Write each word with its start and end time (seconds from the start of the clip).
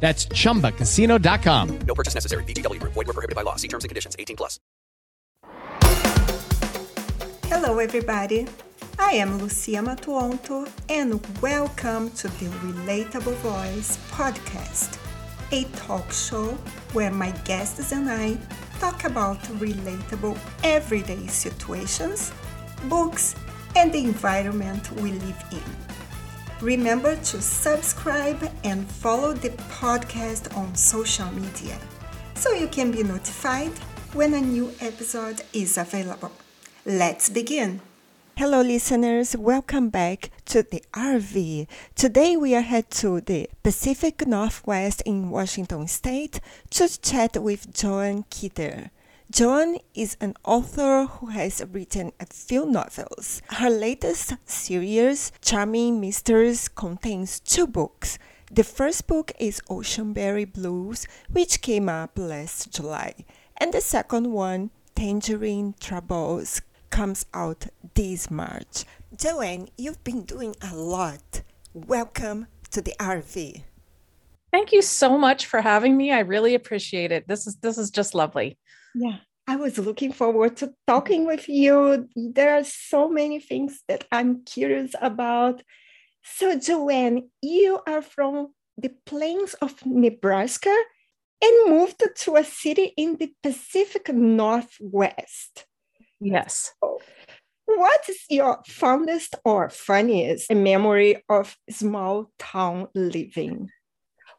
That's 0.00 0.26
chumbacasino.com. 0.26 1.78
No 1.86 1.94
purchase 1.94 2.14
necessary. 2.14 2.42
VGW 2.44 2.80
Group. 2.80 2.94
Void 2.94 3.06
were 3.06 3.12
prohibited 3.12 3.36
by 3.36 3.42
law. 3.42 3.56
See 3.56 3.68
terms 3.68 3.84
and 3.84 3.90
conditions. 3.90 4.16
18 4.18 4.34
plus. 4.36 4.58
Hello, 7.44 7.78
everybody. 7.78 8.46
I 8.98 9.12
am 9.12 9.38
Lucia 9.38 9.82
Matuonto, 9.82 10.70
and 10.88 11.20
welcome 11.40 12.10
to 12.10 12.28
the 12.28 12.46
Relatable 12.62 13.34
Voice 13.36 13.96
podcast, 14.10 14.98
a 15.52 15.64
talk 15.78 16.12
show 16.12 16.52
where 16.92 17.10
my 17.10 17.30
guests 17.44 17.92
and 17.92 18.10
I 18.10 18.38
talk 18.78 19.04
about 19.04 19.42
relatable 19.58 20.38
everyday 20.62 21.26
situations, 21.26 22.30
books, 22.88 23.36
and 23.74 23.90
the 23.92 24.04
environment 24.04 24.92
we 25.00 25.12
live 25.12 25.44
in. 25.50 25.89
Remember 26.60 27.16
to 27.16 27.40
subscribe 27.40 28.52
and 28.64 28.86
follow 28.86 29.32
the 29.32 29.48
podcast 29.72 30.54
on 30.54 30.74
social 30.74 31.30
media 31.32 31.78
so 32.34 32.52
you 32.52 32.68
can 32.68 32.90
be 32.92 33.02
notified 33.02 33.72
when 34.12 34.34
a 34.34 34.40
new 34.42 34.70
episode 34.82 35.40
is 35.54 35.78
available. 35.78 36.32
Let's 36.84 37.30
begin. 37.30 37.80
Hello, 38.36 38.60
listeners. 38.60 39.34
Welcome 39.34 39.88
back 39.88 40.30
to 40.46 40.62
the 40.62 40.82
RV. 40.92 41.66
Today 41.94 42.36
we 42.36 42.54
are 42.54 42.60
headed 42.60 42.90
to 42.90 43.22
the 43.22 43.48
Pacific 43.62 44.26
Northwest 44.26 45.00
in 45.06 45.30
Washington 45.30 45.88
State 45.88 46.40
to 46.72 47.00
chat 47.00 47.42
with 47.42 47.72
Joann 47.72 48.26
Keder. 48.28 48.90
Joann 49.30 49.78
is 49.94 50.16
an 50.20 50.34
author 50.44 51.06
who 51.06 51.26
has 51.26 51.62
written 51.70 52.10
a 52.18 52.26
few 52.26 52.66
novels. 52.66 53.42
Her 53.48 53.70
latest 53.70 54.34
series, 54.44 55.30
Charming 55.40 56.00
Mysteries, 56.00 56.66
contains 56.66 57.38
two 57.38 57.68
books. 57.68 58.18
The 58.50 58.64
first 58.64 59.06
book 59.06 59.30
is 59.38 59.62
Oceanberry 59.70 60.52
Blues, 60.52 61.06
which 61.30 61.62
came 61.62 61.88
up 61.88 62.18
last 62.18 62.72
July, 62.72 63.14
and 63.56 63.72
the 63.72 63.80
second 63.80 64.32
one, 64.32 64.70
Tangerine 64.96 65.76
Troubles, 65.78 66.60
comes 66.90 67.24
out 67.32 67.66
this 67.94 68.32
March. 68.32 68.84
Joann, 69.16 69.68
you've 69.78 70.02
been 70.02 70.22
doing 70.22 70.56
a 70.60 70.74
lot. 70.74 71.42
Welcome 71.72 72.48
to 72.72 72.82
the 72.82 72.96
RV. 72.98 73.62
Thank 74.52 74.72
you 74.72 74.82
so 74.82 75.16
much 75.16 75.46
for 75.46 75.60
having 75.60 75.96
me. 75.96 76.10
I 76.10 76.20
really 76.20 76.56
appreciate 76.56 77.12
it. 77.12 77.28
This 77.28 77.46
is 77.46 77.54
this 77.58 77.78
is 77.78 77.92
just 77.92 78.16
lovely. 78.16 78.58
Yeah, 78.94 79.18
I 79.46 79.56
was 79.56 79.78
looking 79.78 80.12
forward 80.12 80.56
to 80.58 80.74
talking 80.86 81.26
with 81.26 81.48
you. 81.48 82.08
There 82.16 82.54
are 82.54 82.64
so 82.64 83.08
many 83.08 83.40
things 83.40 83.82
that 83.88 84.04
I'm 84.12 84.44
curious 84.44 84.92
about. 85.00 85.62
So, 86.22 86.56
Joann, 86.56 87.30
you 87.42 87.80
are 87.86 88.02
from 88.02 88.52
the 88.76 88.90
plains 89.06 89.54
of 89.54 89.74
Nebraska 89.86 90.74
and 91.42 91.70
moved 91.70 92.02
to 92.14 92.36
a 92.36 92.44
city 92.44 92.92
in 92.96 93.16
the 93.16 93.32
Pacific 93.42 94.08
Northwest. 94.12 95.66
Yes. 96.20 96.72
What 97.64 98.00
is 98.08 98.24
your 98.28 98.60
fondest 98.66 99.36
or 99.44 99.70
funniest 99.70 100.52
memory 100.52 101.22
of 101.28 101.56
small 101.70 102.30
town 102.38 102.88
living? 102.94 103.70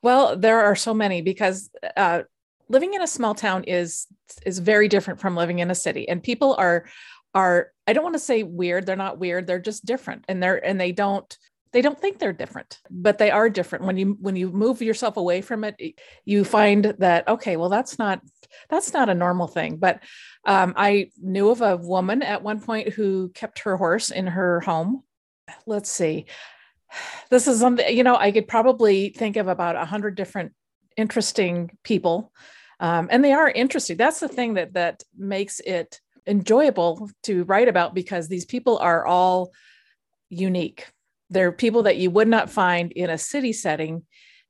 Well, 0.04 0.36
there 0.38 0.60
are 0.60 0.76
so 0.76 0.94
many 0.94 1.22
because 1.22 1.70
uh, 1.96 2.24
living 2.72 2.94
in 2.94 3.02
a 3.02 3.08
small 3.08 3.36
town 3.36 3.64
is 3.66 4.08
is 4.46 4.60
very 4.60 4.88
different 4.88 5.20
from 5.20 5.36
living 5.36 5.60
in 5.60 5.70
a 5.70 5.76
city. 5.76 6.08
And 6.08 6.24
people 6.24 6.56
are 6.58 6.86
are 7.34 7.72
i 7.88 7.94
don't 7.94 8.04
want 8.04 8.16
to 8.16 8.20
say 8.20 8.44
weird 8.44 8.86
they're 8.86 8.96
not 8.96 9.18
weird 9.18 9.46
they're 9.46 9.60
just 9.60 9.86
different. 9.86 10.26
And 10.28 10.42
they're 10.42 10.66
and 10.66 10.80
they 10.80 10.92
don't 10.92 11.38
they 11.74 11.82
don't 11.82 12.00
think 12.00 12.20
they're 12.20 12.34
different 12.34 12.80
but 12.90 13.18
they 13.18 13.30
are 13.30 13.50
different. 13.50 13.86
When 13.86 13.98
you 13.98 14.18
when 14.20 14.36
you 14.36 14.50
move 14.50 14.82
yourself 14.82 15.18
away 15.18 15.42
from 15.42 15.64
it 15.66 15.76
you 16.26 16.44
find 16.44 16.96
that 17.00 17.28
okay 17.28 17.58
well 17.58 17.70
that's 17.70 18.00
not 18.00 18.22
that's 18.70 18.94
not 18.94 19.10
a 19.10 19.16
normal 19.16 19.48
thing. 19.48 19.78
But 19.78 20.02
um, 20.46 20.74
i 20.78 21.12
knew 21.22 21.50
of 21.50 21.62
a 21.62 21.78
woman 21.78 22.24
at 22.24 22.44
one 22.44 22.62
point 22.62 22.90
who 22.90 23.30
kept 23.30 23.60
her 23.60 23.76
horse 23.76 24.12
in 24.12 24.28
her 24.28 24.62
home. 24.62 25.04
Let's 25.66 25.92
see. 25.92 26.26
This 27.30 27.48
is 27.48 27.60
something 27.60 27.96
you 27.96 28.04
know 28.04 28.16
i 28.16 28.32
could 28.32 28.48
probably 28.48 29.10
think 29.10 29.36
of 29.38 29.48
about 29.48 29.76
a 29.76 29.86
hundred 29.86 30.16
different 30.16 30.54
interesting 30.98 31.78
people 31.84 32.32
um, 32.82 33.08
and 33.12 33.24
they 33.24 33.32
are 33.32 33.50
interesting. 33.50 33.96
That's 33.96 34.20
the 34.20 34.28
thing 34.28 34.56
that 34.56 34.74
that 34.74 35.04
makes 35.16 35.60
it 35.60 36.02
enjoyable 36.26 37.10
to 37.24 37.44
write 37.44 37.68
about 37.68 37.94
because 37.94 38.28
these 38.28 38.46
people 38.46 38.80
are 38.80 39.06
all 39.06 39.52
unique. 40.30 40.88
They're 41.30 41.52
people 41.52 41.84
that 41.84 41.98
you 41.98 42.10
would 42.10 42.28
not 42.28 42.50
find 42.50 42.92
in 42.92 43.10
a 43.10 43.18
city 43.18 43.54
setting 43.54 44.04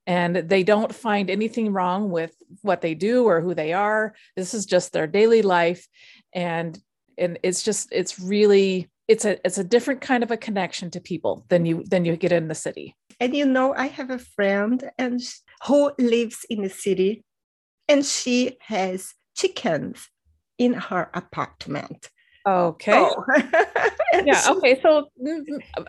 and 0.07 0.35
they 0.35 0.63
don't 0.63 0.95
find 0.95 1.29
anything 1.29 1.73
wrong 1.73 2.09
with 2.09 2.33
what 2.61 2.81
they 2.81 2.95
do 2.95 3.25
or 3.25 3.41
who 3.41 3.53
they 3.53 3.73
are. 3.73 4.15
This 4.35 4.53
is 4.53 4.65
just 4.65 4.93
their 4.93 5.07
daily 5.07 5.41
life 5.41 5.85
and 6.33 6.79
and 7.17 7.37
it's 7.43 7.61
just 7.61 7.89
it's 7.91 8.17
really 8.17 8.89
it's 9.09 9.25
a 9.25 9.45
it's 9.45 9.57
a 9.57 9.63
different 9.63 9.99
kind 9.99 10.23
of 10.23 10.31
a 10.31 10.37
connection 10.37 10.89
to 10.91 11.01
people 11.01 11.45
than 11.49 11.65
you 11.65 11.83
than 11.83 12.05
you 12.05 12.15
get 12.15 12.31
in 12.31 12.47
the 12.47 12.55
city. 12.55 12.95
And 13.19 13.35
you 13.35 13.45
know 13.45 13.73
i 13.75 13.87
have 13.87 14.09
a 14.09 14.17
friend 14.17 14.89
and 14.97 15.21
who 15.67 15.91
lives 15.99 16.45
in 16.49 16.61
the 16.61 16.69
city 16.69 17.23
and 17.87 18.05
she 18.05 18.57
has 18.61 19.13
chickens 19.35 20.09
in 20.57 20.73
her 20.73 21.09
apartment. 21.13 22.09
Okay. 22.47 22.93
Oh. 22.93 23.23
yeah. 24.25 24.43
Okay. 24.49 24.79
So 24.81 25.07
mm, 25.23 25.43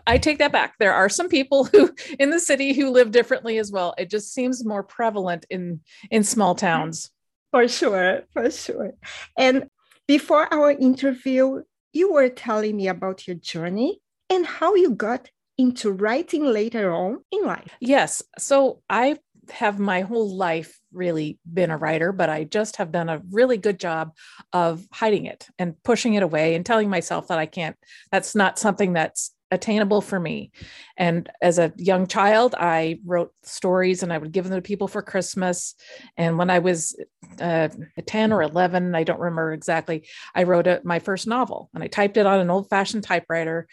I 0.05 0.17
take 0.17 0.37
that 0.37 0.51
back. 0.51 0.75
There 0.79 0.93
are 0.93 1.09
some 1.09 1.29
people 1.29 1.65
who 1.65 1.91
in 2.19 2.29
the 2.29 2.39
city 2.39 2.73
who 2.73 2.91
live 2.91 3.11
differently 3.11 3.57
as 3.57 3.71
well. 3.71 3.95
It 3.97 4.09
just 4.09 4.33
seems 4.33 4.63
more 4.63 4.83
prevalent 4.83 5.45
in 5.49 5.81
in 6.11 6.23
small 6.23 6.55
towns. 6.55 7.09
For 7.51 7.67
sure. 7.67 8.21
For 8.33 8.49
sure. 8.51 8.93
And 9.37 9.67
before 10.07 10.51
our 10.53 10.71
interview, 10.71 11.63
you 11.91 12.13
were 12.13 12.29
telling 12.29 12.75
me 12.75 12.87
about 12.87 13.27
your 13.27 13.37
journey 13.37 13.99
and 14.29 14.45
how 14.45 14.75
you 14.75 14.91
got 14.91 15.29
into 15.57 15.91
writing 15.91 16.45
later 16.45 16.93
on 16.93 17.19
in 17.31 17.43
life. 17.43 17.75
Yes. 17.79 18.23
So 18.39 18.81
I 18.89 19.17
have 19.51 19.79
my 19.79 20.01
whole 20.01 20.35
life 20.35 20.79
really 20.91 21.39
been 21.51 21.71
a 21.71 21.77
writer, 21.77 22.11
but 22.11 22.29
I 22.29 22.43
just 22.43 22.77
have 22.77 22.91
done 22.91 23.09
a 23.09 23.21
really 23.31 23.57
good 23.57 23.79
job 23.79 24.15
of 24.51 24.85
hiding 24.91 25.25
it 25.25 25.47
and 25.59 25.81
pushing 25.83 26.13
it 26.13 26.23
away 26.23 26.55
and 26.55 26.65
telling 26.65 26.89
myself 26.89 27.27
that 27.27 27.39
I 27.39 27.45
can't, 27.45 27.75
that's 28.11 28.35
not 28.35 28.59
something 28.59 28.93
that's 28.93 29.31
attainable 29.51 30.01
for 30.01 30.19
me. 30.19 30.51
And 30.97 31.29
as 31.41 31.59
a 31.59 31.73
young 31.77 32.07
child, 32.07 32.55
I 32.57 32.99
wrote 33.05 33.31
stories 33.43 34.03
and 34.03 34.11
I 34.11 34.17
would 34.17 34.31
give 34.31 34.45
them 34.45 34.55
to 34.55 34.61
people 34.61 34.87
for 34.87 35.01
Christmas. 35.01 35.75
And 36.17 36.37
when 36.37 36.49
I 36.49 36.59
was 36.59 36.95
uh, 37.39 37.69
10 38.05 38.33
or 38.33 38.41
11, 38.41 38.95
I 38.95 39.03
don't 39.03 39.19
remember 39.19 39.53
exactly, 39.53 40.07
I 40.33 40.43
wrote 40.43 40.67
a, 40.67 40.81
my 40.83 40.99
first 40.99 41.27
novel 41.27 41.69
and 41.73 41.83
I 41.83 41.87
typed 41.87 42.17
it 42.17 42.25
on 42.25 42.39
an 42.39 42.49
old 42.49 42.69
fashioned 42.69 43.03
typewriter. 43.03 43.67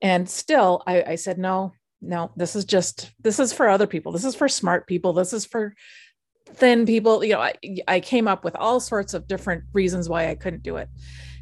And 0.00 0.28
still, 0.28 0.82
I, 0.86 1.02
I 1.02 1.14
said, 1.16 1.38
no, 1.38 1.72
no, 2.00 2.30
this 2.36 2.54
is 2.54 2.64
just, 2.64 3.10
this 3.20 3.38
is 3.38 3.52
for 3.52 3.68
other 3.68 3.86
people. 3.86 4.12
This 4.12 4.24
is 4.24 4.34
for 4.34 4.48
smart 4.48 4.86
people. 4.86 5.12
This 5.12 5.32
is 5.32 5.44
for 5.44 5.74
thin 6.54 6.86
people. 6.86 7.24
You 7.24 7.34
know, 7.34 7.40
I, 7.40 7.54
I 7.86 8.00
came 8.00 8.28
up 8.28 8.44
with 8.44 8.56
all 8.56 8.80
sorts 8.80 9.14
of 9.14 9.26
different 9.26 9.64
reasons 9.72 10.08
why 10.08 10.30
I 10.30 10.34
couldn't 10.34 10.62
do 10.62 10.76
it. 10.76 10.88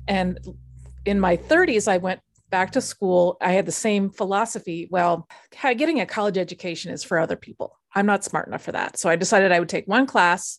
And 0.08 0.38
in 1.04 1.20
my 1.20 1.36
30s, 1.36 1.88
I 1.88 1.98
went 1.98 2.20
back 2.50 2.72
to 2.72 2.80
school. 2.80 3.36
I 3.40 3.52
had 3.52 3.66
the 3.66 3.72
same 3.72 4.10
philosophy. 4.10 4.88
Well, 4.90 5.28
getting 5.62 6.00
a 6.00 6.06
college 6.06 6.38
education 6.38 6.92
is 6.92 7.04
for 7.04 7.18
other 7.18 7.36
people. 7.36 7.78
I'm 7.94 8.06
not 8.06 8.24
smart 8.24 8.48
enough 8.48 8.62
for 8.62 8.72
that. 8.72 8.98
So 8.98 9.08
I 9.08 9.16
decided 9.16 9.52
I 9.52 9.60
would 9.60 9.68
take 9.68 9.86
one 9.86 10.06
class. 10.06 10.58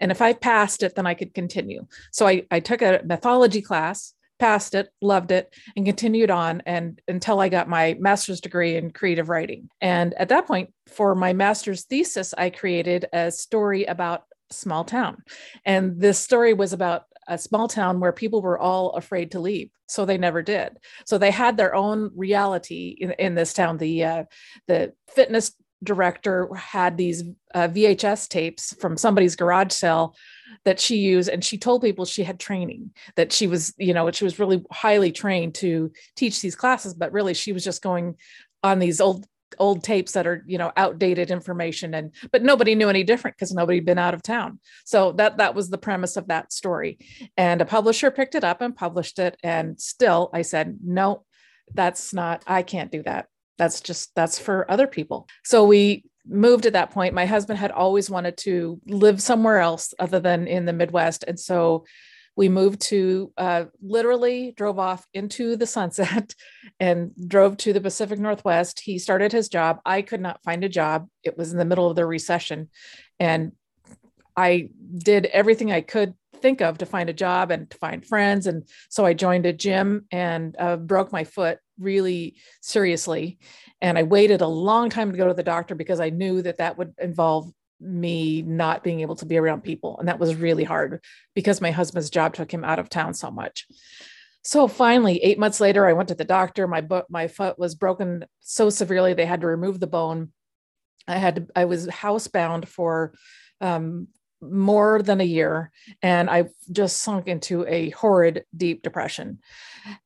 And 0.00 0.10
if 0.10 0.20
I 0.20 0.32
passed 0.32 0.82
it, 0.82 0.94
then 0.94 1.06
I 1.06 1.14
could 1.14 1.34
continue. 1.34 1.86
So 2.12 2.26
I, 2.26 2.44
I 2.50 2.60
took 2.60 2.82
a 2.82 3.00
mythology 3.04 3.62
class 3.62 4.14
passed 4.38 4.74
it, 4.74 4.88
loved 5.00 5.30
it, 5.30 5.54
and 5.76 5.86
continued 5.86 6.30
on 6.30 6.62
and 6.66 7.00
until 7.08 7.40
I 7.40 7.48
got 7.48 7.68
my 7.68 7.96
master's 7.98 8.40
degree 8.40 8.76
in 8.76 8.90
creative 8.90 9.28
writing. 9.28 9.68
And 9.80 10.14
at 10.14 10.28
that 10.28 10.46
point, 10.46 10.72
for 10.86 11.14
my 11.14 11.32
master's 11.32 11.84
thesis, 11.84 12.34
I 12.36 12.50
created 12.50 13.06
a 13.12 13.30
story 13.30 13.84
about 13.84 14.24
small 14.50 14.84
town. 14.84 15.22
And 15.64 16.00
this 16.00 16.18
story 16.18 16.52
was 16.54 16.72
about 16.72 17.04
a 17.28 17.38
small 17.38 17.68
town 17.68 18.00
where 18.00 18.12
people 18.12 18.40
were 18.42 18.58
all 18.58 18.90
afraid 18.92 19.32
to 19.32 19.40
leave 19.40 19.70
so 19.88 20.04
they 20.04 20.18
never 20.18 20.42
did 20.42 20.78
so 21.04 21.18
they 21.18 21.30
had 21.30 21.56
their 21.56 21.74
own 21.74 22.10
reality 22.14 22.96
in, 23.00 23.12
in 23.12 23.34
this 23.34 23.52
town 23.52 23.78
the 23.78 24.04
uh, 24.04 24.24
the 24.68 24.92
fitness 25.08 25.52
director 25.82 26.48
had 26.54 26.96
these 26.96 27.24
uh, 27.54 27.68
vhs 27.68 28.28
tapes 28.28 28.74
from 28.80 28.96
somebody's 28.96 29.36
garage 29.36 29.72
sale 29.72 30.14
that 30.66 30.78
she 30.78 30.96
used 30.96 31.30
and 31.30 31.42
she 31.42 31.56
told 31.56 31.80
people 31.80 32.04
she 32.04 32.24
had 32.24 32.38
training 32.38 32.90
that 33.14 33.32
she 33.32 33.46
was 33.46 33.72
you 33.78 33.94
know 33.94 34.10
she 34.10 34.24
was 34.24 34.38
really 34.38 34.62
highly 34.70 35.12
trained 35.12 35.54
to 35.54 35.90
teach 36.16 36.42
these 36.42 36.56
classes 36.56 36.92
but 36.92 37.12
really 37.12 37.32
she 37.32 37.52
was 37.52 37.64
just 37.64 37.82
going 37.82 38.16
on 38.62 38.78
these 38.78 39.00
old 39.00 39.26
old 39.58 39.82
tapes 39.82 40.12
that 40.12 40.26
are 40.26 40.44
you 40.46 40.58
know 40.58 40.72
outdated 40.76 41.30
information 41.30 41.94
and 41.94 42.12
but 42.32 42.42
nobody 42.42 42.74
knew 42.74 42.88
any 42.88 43.04
different 43.04 43.36
because 43.36 43.54
nobody 43.54 43.78
had 43.78 43.86
been 43.86 43.98
out 43.98 44.12
of 44.12 44.22
town. 44.22 44.58
So 44.84 45.12
that 45.12 45.38
that 45.38 45.54
was 45.54 45.70
the 45.70 45.78
premise 45.78 46.16
of 46.16 46.28
that 46.28 46.52
story. 46.52 46.98
And 47.36 47.60
a 47.60 47.64
publisher 47.64 48.10
picked 48.10 48.34
it 48.34 48.44
up 48.44 48.60
and 48.60 48.74
published 48.74 49.18
it 49.18 49.36
and 49.42 49.80
still 49.80 50.30
i 50.34 50.42
said 50.42 50.78
no 50.84 51.24
that's 51.74 52.12
not 52.12 52.42
i 52.46 52.62
can't 52.62 52.92
do 52.92 53.02
that. 53.04 53.26
That's 53.58 53.80
just 53.80 54.14
that's 54.14 54.38
for 54.38 54.70
other 54.70 54.86
people. 54.86 55.28
So 55.44 55.64
we 55.64 56.04
moved 56.28 56.66
at 56.66 56.72
that 56.72 56.90
point. 56.90 57.14
My 57.14 57.26
husband 57.26 57.58
had 57.58 57.70
always 57.70 58.10
wanted 58.10 58.36
to 58.38 58.80
live 58.86 59.22
somewhere 59.22 59.58
else 59.58 59.94
other 59.98 60.20
than 60.20 60.46
in 60.46 60.64
the 60.64 60.72
midwest. 60.72 61.24
And 61.26 61.38
so 61.38 61.84
we 62.36 62.48
moved 62.50 62.82
to 62.82 63.32
uh, 63.38 63.64
literally 63.80 64.52
drove 64.56 64.78
off 64.78 65.06
into 65.14 65.56
the 65.56 65.66
sunset 65.66 66.34
and 66.80 67.12
drove 67.26 67.56
to 67.58 67.72
the 67.72 67.80
pacific 67.80 68.18
northwest. 68.18 68.80
He 68.80 68.98
started 68.98 69.32
his 69.32 69.48
job. 69.48 69.80
I 69.86 70.02
could 70.02 70.20
not 70.20 70.42
find 70.42 70.62
a 70.62 70.68
job. 70.68 71.08
It 71.24 71.38
was 71.38 71.52
in 71.52 71.58
the 71.58 71.64
middle 71.64 71.88
of 71.88 71.96
the 71.96 72.06
recession. 72.06 72.68
And 73.18 73.52
i 74.38 74.68
did 74.98 75.24
everything 75.26 75.72
i 75.72 75.80
could 75.80 76.12
think 76.42 76.60
of 76.60 76.76
to 76.76 76.84
find 76.84 77.08
a 77.08 77.14
job 77.14 77.50
and 77.50 77.70
to 77.70 77.78
find 77.78 78.04
friends. 78.06 78.46
And 78.46 78.68
so 78.90 79.06
i 79.06 79.14
joined 79.14 79.46
a 79.46 79.52
gym 79.52 80.04
and 80.10 80.54
uh, 80.58 80.76
broke 80.76 81.10
my 81.10 81.24
foot 81.24 81.58
really 81.78 82.36
seriously 82.60 83.38
and 83.80 83.98
i 83.98 84.02
waited 84.02 84.40
a 84.40 84.46
long 84.46 84.88
time 84.90 85.10
to 85.10 85.18
go 85.18 85.28
to 85.28 85.34
the 85.34 85.42
doctor 85.42 85.74
because 85.74 86.00
i 86.00 86.10
knew 86.10 86.42
that 86.42 86.58
that 86.58 86.78
would 86.78 86.94
involve 86.98 87.50
me 87.80 88.42
not 88.42 88.82
being 88.82 89.00
able 89.00 89.16
to 89.16 89.26
be 89.26 89.36
around 89.36 89.62
people. 89.62 89.98
And 89.98 90.08
that 90.08 90.18
was 90.18 90.34
really 90.34 90.64
hard 90.64 91.04
because 91.34 91.60
my 91.60 91.70
husband's 91.70 92.10
job 92.10 92.34
took 92.34 92.52
him 92.52 92.64
out 92.64 92.78
of 92.78 92.88
town 92.88 93.14
so 93.14 93.30
much. 93.30 93.66
So 94.42 94.68
finally, 94.68 95.22
eight 95.22 95.38
months 95.38 95.60
later, 95.60 95.86
I 95.86 95.92
went 95.92 96.08
to 96.08 96.14
the 96.14 96.24
doctor. 96.24 96.68
My 96.68 96.80
butt, 96.80 97.10
my 97.10 97.26
foot 97.26 97.58
was 97.58 97.74
broken 97.74 98.24
so 98.40 98.70
severely 98.70 99.12
they 99.12 99.26
had 99.26 99.40
to 99.40 99.48
remove 99.48 99.80
the 99.80 99.86
bone. 99.86 100.32
I 101.08 101.16
had 101.16 101.36
to, 101.36 101.46
I 101.54 101.64
was 101.64 101.88
housebound 101.88 102.66
for 102.66 103.14
um, 103.60 104.08
more 104.40 105.02
than 105.02 105.20
a 105.20 105.24
year, 105.24 105.70
and 106.02 106.28
I 106.28 106.50
just 106.70 107.02
sunk 107.02 107.28
into 107.28 107.66
a 107.66 107.90
horrid 107.90 108.44
deep 108.56 108.82
depression. 108.82 109.38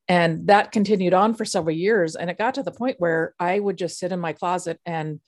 And 0.09 0.47
that 0.49 0.73
continued 0.73 1.15
on 1.15 1.35
for 1.35 1.45
several 1.45 1.75
years. 1.75 2.17
And 2.17 2.31
it 2.31 2.39
got 2.39 2.55
to 2.55 2.63
the 2.63 2.73
point 2.73 2.97
where 2.99 3.35
I 3.39 3.59
would 3.59 3.79
just 3.79 3.99
sit 3.99 4.13
in 4.13 4.21
my 4.21 4.33
closet 4.33 4.79
and 4.85 5.21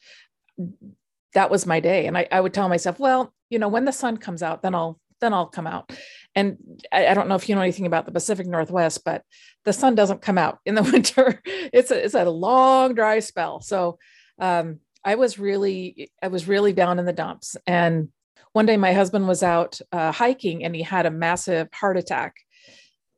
that 1.35 1.51
was 1.51 1.67
my 1.67 1.81
day. 1.81 2.07
And 2.07 2.17
I, 2.17 2.29
I 2.31 2.41
would 2.41 2.53
tell 2.53 2.69
myself, 2.69 2.99
well, 2.99 3.33
you 3.49 3.59
know, 3.59 3.69
when 3.69 3.85
the 3.85 3.93
sun 3.93 4.19
comes 4.19 4.43
out, 4.43 4.63
then 4.63 4.75
I'll 4.75 4.99
then 5.21 5.33
I'll 5.33 5.47
come 5.47 5.69
out. 5.69 5.93
And 6.35 6.59
I, 6.91 7.07
I, 7.07 7.15
don't 7.15 7.29
know 7.29 7.37
if 7.37 7.49
you 7.49 7.55
know 7.55 7.61
anything 7.61 7.87
about 7.87 8.07
the 8.07 8.13
Pacific 8.13 8.45
Northwest, 8.45 9.05
but 9.05 9.23
the 9.65 9.73
sun 9.73 9.95
doesn't 9.95 10.21
come 10.21 10.37
out 10.37 10.59
in 10.67 10.75
the 10.75 10.83
winter. 10.93 11.41
it's 11.45 11.93
a 11.93 12.05
it's 12.05 12.15
a 12.15 12.25
long 12.25 12.95
dry 12.95 13.21
spell. 13.21 13.61
So 13.61 13.99
um, 14.41 14.81
I 15.05 15.15
was 15.15 15.39
really 15.39 16.11
I 16.21 16.29
was 16.29 16.49
really 16.49 16.73
down 16.73 16.99
in 16.99 17.07
the 17.07 17.13
dumps. 17.13 17.57
And 17.67 18.09
one 18.53 18.67
day 18.67 18.77
my 18.77 18.93
husband 18.93 19.27
was 19.29 19.43
out 19.43 19.81
uh, 19.93 20.13
hiking 20.13 20.65
and 20.65 20.75
he 20.75 20.83
had 20.83 21.07
a 21.07 21.11
massive 21.11 21.69
heart 21.73 21.97
attack, 21.97 22.37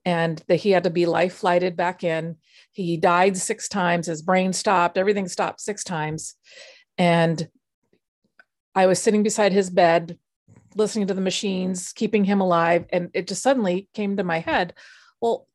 and 0.05 0.43
that 0.49 0.57
he 0.57 0.71
had 0.71 0.85
to 0.85 0.91
be 0.91 1.07
life 1.07 1.35
flighted 1.35 1.77
back 1.77 2.05
in. 2.05 2.37
He 2.73 2.97
died 2.97 3.37
six 3.37 3.69
times. 3.69 4.07
His 4.07 4.23
brain 4.23 4.53
stopped. 4.53 4.99
Everything 4.99 5.29
stopped 5.29 5.61
six 5.61 5.83
times. 5.83 6.35
And 6.99 7.49
I 8.75 8.87
was 8.87 9.01
sitting 9.01 9.23
beside 9.23 9.53
his 9.53 9.71
bed, 9.71 10.19
listening 10.77 11.07
to 11.07 11.15
the 11.15 11.21
machines, 11.21 11.93
keeping 11.93 12.25
him 12.25 12.41
alive. 12.41 12.85
And 12.91 13.11
it 13.15 13.29
just 13.29 13.43
suddenly 13.43 13.89
came 13.95 14.17
to 14.17 14.25
my 14.25 14.41
head, 14.41 14.75
well, 15.21 15.47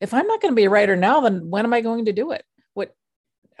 if 0.00 0.14
I'm 0.14 0.26
not 0.26 0.40
going 0.40 0.52
to 0.52 0.56
be 0.56 0.64
a 0.64 0.70
writer 0.70 0.96
now, 0.96 1.20
then 1.20 1.50
when 1.50 1.64
am 1.64 1.74
I 1.74 1.80
going 1.80 2.06
to 2.06 2.12
do 2.12 2.30
it? 2.30 2.44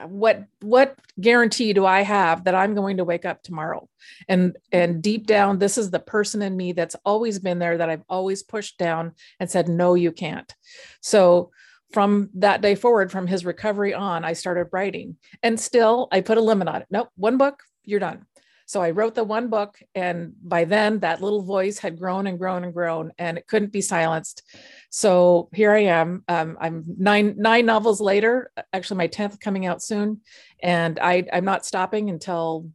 What 0.06 0.44
what 0.60 0.96
guarantee 1.20 1.72
do 1.72 1.84
I 1.84 2.02
have 2.02 2.44
that 2.44 2.54
I'm 2.54 2.74
going 2.74 2.98
to 2.98 3.04
wake 3.04 3.24
up 3.24 3.42
tomorrow? 3.42 3.88
And 4.28 4.56
and 4.72 5.02
deep 5.02 5.26
down, 5.26 5.58
this 5.58 5.76
is 5.76 5.90
the 5.90 5.98
person 5.98 6.42
in 6.42 6.56
me 6.56 6.72
that's 6.72 6.96
always 7.04 7.38
been 7.38 7.58
there 7.58 7.78
that 7.78 7.90
I've 7.90 8.04
always 8.08 8.42
pushed 8.42 8.78
down 8.78 9.12
and 9.40 9.50
said, 9.50 9.68
no, 9.68 9.94
you 9.94 10.12
can't. 10.12 10.52
So 11.00 11.50
from 11.92 12.30
that 12.34 12.60
day 12.60 12.74
forward, 12.74 13.10
from 13.10 13.26
his 13.26 13.44
recovery 13.44 13.94
on, 13.94 14.24
I 14.24 14.34
started 14.34 14.68
writing. 14.72 15.16
And 15.42 15.58
still 15.58 16.08
I 16.12 16.20
put 16.20 16.38
a 16.38 16.42
limit 16.42 16.68
on 16.68 16.82
it. 16.82 16.86
Nope, 16.90 17.08
one 17.16 17.38
book, 17.38 17.62
you're 17.84 18.00
done. 18.00 18.26
So 18.68 18.82
I 18.82 18.90
wrote 18.90 19.14
the 19.14 19.24
one 19.24 19.48
book, 19.48 19.80
and 19.94 20.34
by 20.42 20.64
then 20.64 20.98
that 20.98 21.22
little 21.22 21.40
voice 21.40 21.78
had 21.78 21.98
grown 21.98 22.26
and 22.26 22.38
grown 22.38 22.64
and 22.64 22.74
grown, 22.74 23.12
and 23.16 23.38
it 23.38 23.46
couldn't 23.46 23.72
be 23.72 23.80
silenced. 23.80 24.42
So 24.90 25.48
here 25.54 25.72
I 25.72 25.84
am. 25.84 26.22
Um, 26.28 26.58
I'm 26.60 26.84
nine 26.98 27.36
nine 27.38 27.64
novels 27.64 27.98
later. 27.98 28.52
Actually, 28.74 28.98
my 28.98 29.06
tenth 29.06 29.40
coming 29.40 29.64
out 29.64 29.82
soon, 29.82 30.20
and 30.62 30.98
I 31.00 31.24
I'm 31.32 31.46
not 31.46 31.64
stopping 31.64 32.10
until 32.10 32.70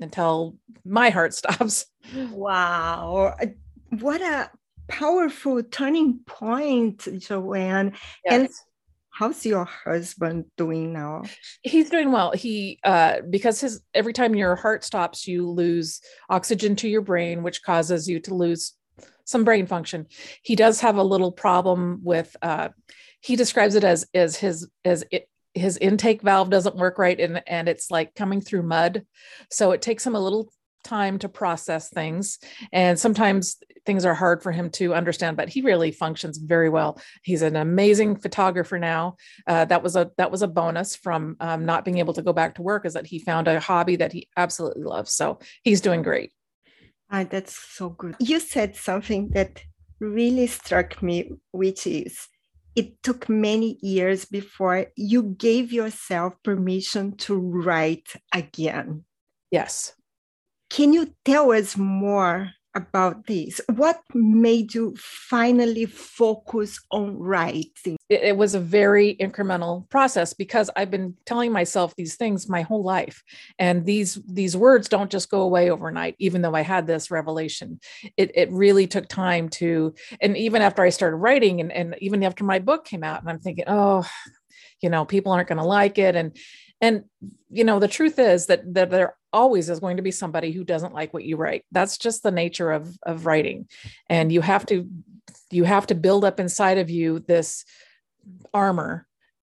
until 0.00 0.56
my 0.84 1.10
heart 1.10 1.34
stops. 1.40 1.86
Wow, 2.32 3.36
what 4.00 4.20
a 4.20 4.50
powerful 4.88 5.62
turning 5.62 6.18
point, 6.26 6.98
Joann. 6.98 7.94
Yes. 8.24 8.34
And 8.34 8.48
how's 9.18 9.46
your 9.46 9.64
husband 9.64 10.44
doing 10.58 10.92
now? 10.92 11.22
He's 11.62 11.88
doing 11.88 12.12
well. 12.12 12.32
He 12.32 12.78
uh 12.84 13.22
because 13.28 13.60
his 13.60 13.80
every 13.94 14.12
time 14.12 14.34
your 14.34 14.56
heart 14.56 14.84
stops 14.84 15.26
you 15.26 15.50
lose 15.50 16.02
oxygen 16.28 16.76
to 16.76 16.88
your 16.88 17.00
brain 17.00 17.42
which 17.42 17.62
causes 17.62 18.08
you 18.08 18.20
to 18.20 18.34
lose 18.34 18.74
some 19.24 19.44
brain 19.44 19.66
function. 19.66 20.06
He 20.42 20.54
does 20.54 20.80
have 20.82 20.96
a 20.96 21.02
little 21.02 21.32
problem 21.32 22.00
with 22.02 22.36
uh 22.42 22.68
he 23.20 23.36
describes 23.36 23.74
it 23.74 23.84
as 23.84 24.06
as 24.12 24.36
his 24.36 24.68
as 24.84 25.02
it 25.10 25.28
his 25.54 25.78
intake 25.78 26.20
valve 26.20 26.50
doesn't 26.50 26.76
work 26.76 26.98
right 26.98 27.18
and 27.18 27.42
and 27.46 27.70
it's 27.70 27.90
like 27.90 28.14
coming 28.14 28.42
through 28.42 28.64
mud. 28.64 29.06
So 29.50 29.72
it 29.72 29.80
takes 29.80 30.06
him 30.06 30.14
a 30.14 30.20
little 30.20 30.52
time 30.84 31.18
to 31.18 31.28
process 31.28 31.88
things. 31.88 32.38
And 32.72 32.98
sometimes 32.98 33.56
things 33.86 34.04
are 34.04 34.14
hard 34.14 34.42
for 34.42 34.52
him 34.52 34.68
to 34.70 34.94
understand 34.94 35.36
but 35.36 35.48
he 35.48 35.62
really 35.62 35.90
functions 35.92 36.38
very 36.38 36.68
well. 36.68 37.00
He's 37.22 37.42
an 37.42 37.56
amazing 37.56 38.16
photographer 38.16 38.78
now. 38.78 39.16
Uh, 39.46 39.64
that 39.66 39.82
was 39.82 39.96
a 39.96 40.10
that 40.18 40.30
was 40.30 40.42
a 40.42 40.48
bonus 40.48 40.96
from 40.96 41.36
um, 41.40 41.64
not 41.64 41.84
being 41.84 41.98
able 41.98 42.14
to 42.14 42.22
go 42.22 42.32
back 42.32 42.56
to 42.56 42.62
work 42.62 42.84
is 42.84 42.94
that 42.94 43.06
he 43.06 43.18
found 43.18 43.48
a 43.48 43.60
hobby 43.60 43.96
that 43.96 44.12
he 44.12 44.28
absolutely 44.36 44.84
loves. 44.84 45.12
So 45.12 45.38
he's 45.62 45.80
doing 45.80 46.02
great. 46.02 46.32
Ah, 47.10 47.24
that's 47.24 47.56
so 47.56 47.90
good. 47.90 48.16
You 48.18 48.40
said 48.40 48.76
something 48.76 49.30
that 49.30 49.62
really 50.00 50.46
struck 50.46 51.02
me 51.02 51.30
which 51.52 51.86
is 51.86 52.28
it 52.76 53.02
took 53.02 53.28
many 53.28 53.78
years 53.80 54.26
before 54.26 54.86
you 54.96 55.22
gave 55.22 55.72
yourself 55.72 56.34
permission 56.44 57.16
to 57.16 57.34
write 57.34 58.12
again. 58.34 59.04
Yes. 59.50 59.94
Can 60.68 60.92
you 60.92 61.14
tell 61.24 61.52
us 61.52 61.76
more 61.78 62.50
about 62.76 63.26
this? 63.26 63.60
What 63.74 64.00
made 64.14 64.74
you 64.74 64.94
finally 64.98 65.86
focus 65.86 66.78
on 66.92 67.18
writing? 67.18 67.96
It, 68.08 68.36
was 68.36 68.54
a 68.54 68.60
very 68.60 69.16
incremental 69.16 69.88
process 69.88 70.34
because 70.34 70.70
I've 70.76 70.90
been 70.90 71.16
telling 71.24 71.50
myself 71.50 71.96
these 71.96 72.14
things 72.14 72.48
my 72.48 72.62
whole 72.62 72.84
life, 72.84 73.24
and 73.58 73.84
these 73.84 74.14
these 74.26 74.56
words 74.56 74.88
don't 74.88 75.10
just 75.10 75.30
go 75.30 75.40
away 75.40 75.70
overnight. 75.70 76.14
Even 76.18 76.42
though 76.42 76.54
I 76.54 76.60
had 76.60 76.86
this 76.86 77.10
revelation, 77.10 77.80
it 78.16 78.30
it 78.34 78.52
really 78.52 78.86
took 78.86 79.08
time 79.08 79.48
to. 79.60 79.94
And 80.20 80.36
even 80.36 80.62
after 80.62 80.82
I 80.82 80.90
started 80.90 81.16
writing, 81.16 81.60
and 81.60 81.72
and 81.72 81.96
even 81.98 82.22
after 82.22 82.44
my 82.44 82.58
book 82.60 82.84
came 82.84 83.02
out, 83.02 83.20
and 83.20 83.30
I'm 83.30 83.40
thinking, 83.40 83.64
oh, 83.66 84.06
you 84.80 84.90
know, 84.90 85.04
people 85.04 85.32
aren't 85.32 85.48
going 85.48 85.58
to 85.58 85.64
like 85.64 85.98
it, 85.98 86.14
and 86.14 86.36
and 86.80 87.04
you 87.50 87.64
know 87.64 87.78
the 87.78 87.88
truth 87.88 88.18
is 88.18 88.46
that 88.46 88.74
that 88.74 88.90
there 88.90 89.16
always 89.32 89.68
is 89.68 89.80
going 89.80 89.98
to 89.98 90.02
be 90.02 90.10
somebody 90.10 90.52
who 90.52 90.64
doesn't 90.64 90.94
like 90.94 91.12
what 91.12 91.24
you 91.24 91.36
write. 91.36 91.64
That's 91.72 91.98
just 91.98 92.22
the 92.22 92.30
nature 92.30 92.72
of 92.72 92.96
of 93.02 93.26
writing. 93.26 93.68
And 94.08 94.32
you 94.32 94.40
have 94.40 94.66
to 94.66 94.88
you 95.50 95.64
have 95.64 95.86
to 95.88 95.94
build 95.94 96.24
up 96.24 96.40
inside 96.40 96.78
of 96.78 96.90
you 96.90 97.20
this 97.20 97.64
armor 98.52 99.06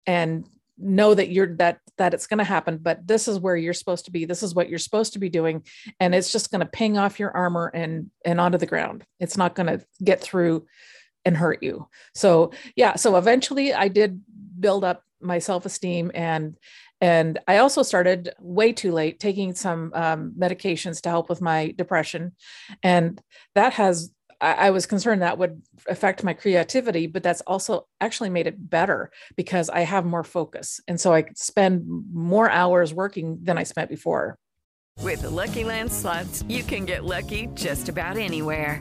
and 0.06 0.46
know 0.78 1.14
that 1.14 1.30
you're 1.30 1.56
that 1.56 1.78
that 1.98 2.14
it's 2.14 2.26
going 2.26 2.38
to 2.38 2.44
happen 2.44 2.78
but 2.78 3.06
this 3.06 3.28
is 3.28 3.38
where 3.38 3.56
you're 3.56 3.74
supposed 3.74 4.06
to 4.06 4.10
be. 4.10 4.24
This 4.24 4.42
is 4.42 4.54
what 4.54 4.70
you're 4.70 4.78
supposed 4.78 5.12
to 5.12 5.18
be 5.18 5.28
doing. 5.28 5.64
And 5.98 6.14
it's 6.14 6.32
just 6.32 6.50
going 6.50 6.60
to 6.60 6.66
ping 6.66 6.96
off 6.96 7.18
your 7.18 7.36
armor 7.36 7.70
and 7.74 8.10
and 8.24 8.40
onto 8.40 8.58
the 8.58 8.66
ground. 8.66 9.04
It's 9.18 9.36
not 9.36 9.54
going 9.54 9.66
to 9.66 9.84
get 10.02 10.20
through 10.20 10.66
and 11.24 11.36
hurt 11.36 11.62
you. 11.62 11.88
So 12.14 12.52
yeah 12.76 12.96
so 12.96 13.16
eventually 13.16 13.74
i 13.74 13.88
did 13.88 14.22
build 14.58 14.84
up 14.84 15.04
my 15.20 15.38
self-esteem 15.38 16.10
and 16.14 16.56
and 17.00 17.38
I 17.48 17.58
also 17.58 17.82
started 17.82 18.34
way 18.40 18.72
too 18.72 18.92
late 18.92 19.20
taking 19.20 19.54
some 19.54 19.92
um, 19.94 20.32
medications 20.38 21.00
to 21.02 21.08
help 21.08 21.28
with 21.28 21.40
my 21.40 21.74
depression. 21.76 22.32
And 22.82 23.20
that 23.54 23.72
has, 23.74 24.12
I, 24.40 24.52
I 24.52 24.70
was 24.70 24.86
concerned 24.86 25.22
that 25.22 25.38
would 25.38 25.62
affect 25.88 26.22
my 26.22 26.34
creativity, 26.34 27.06
but 27.06 27.22
that's 27.22 27.40
also 27.42 27.86
actually 28.00 28.30
made 28.30 28.46
it 28.46 28.70
better 28.70 29.10
because 29.36 29.70
I 29.70 29.80
have 29.80 30.04
more 30.04 30.24
focus. 30.24 30.80
And 30.86 31.00
so 31.00 31.14
I 31.14 31.24
spend 31.34 31.86
more 32.12 32.50
hours 32.50 32.92
working 32.92 33.38
than 33.42 33.56
I 33.56 33.62
spent 33.62 33.88
before. 33.88 34.38
With 35.00 35.22
the 35.22 35.30
Lucky 35.30 35.64
Land 35.64 35.90
slots, 35.90 36.44
you 36.48 36.62
can 36.62 36.84
get 36.84 37.04
lucky 37.04 37.48
just 37.54 37.88
about 37.88 38.18
anywhere. 38.18 38.80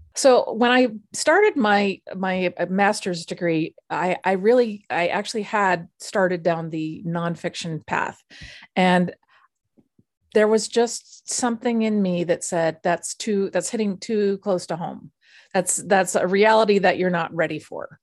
So 0.21 0.53
when 0.53 0.69
I 0.69 0.89
started 1.13 1.55
my 1.55 1.99
my 2.15 2.53
uh, 2.55 2.67
master's 2.67 3.25
degree, 3.25 3.73
I, 3.89 4.17
I 4.23 4.33
really 4.33 4.85
I 4.87 5.07
actually 5.07 5.41
had 5.41 5.87
started 5.97 6.43
down 6.43 6.69
the 6.69 7.01
nonfiction 7.07 7.83
path, 7.87 8.21
and 8.75 9.15
there 10.35 10.47
was 10.47 10.67
just 10.67 11.27
something 11.27 11.81
in 11.81 12.03
me 12.03 12.23
that 12.25 12.43
said 12.43 12.77
that's 12.83 13.15
too 13.15 13.49
that's 13.49 13.71
hitting 13.71 13.97
too 13.97 14.37
close 14.43 14.67
to 14.67 14.75
home. 14.75 15.11
That's 15.55 15.77
that's 15.77 16.13
a 16.13 16.27
reality 16.27 16.77
that 16.77 16.99
you're 16.99 17.09
not 17.09 17.33
ready 17.33 17.57
for. 17.57 17.99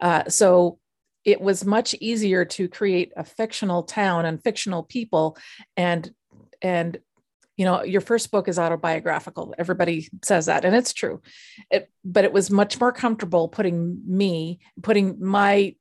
Uh, 0.00 0.30
so 0.30 0.78
it 1.26 1.42
was 1.42 1.66
much 1.66 1.94
easier 2.00 2.46
to 2.46 2.70
create 2.70 3.12
a 3.18 3.24
fictional 3.24 3.82
town 3.82 4.24
and 4.24 4.42
fictional 4.42 4.82
people 4.82 5.36
and 5.76 6.10
and 6.62 7.00
you 7.60 7.66
know 7.66 7.82
your 7.82 8.00
first 8.00 8.30
book 8.30 8.48
is 8.48 8.58
autobiographical. 8.58 9.54
Everybody 9.58 10.08
says 10.24 10.46
that 10.46 10.64
and 10.64 10.74
it's 10.74 10.94
true. 10.94 11.20
It, 11.70 11.90
but 12.02 12.24
it 12.24 12.32
was 12.32 12.50
much 12.50 12.80
more 12.80 12.90
comfortable 12.90 13.48
putting 13.48 14.00
me 14.06 14.60
putting 14.80 15.22
my 15.22 15.74